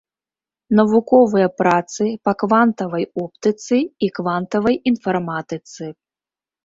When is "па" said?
2.29-2.33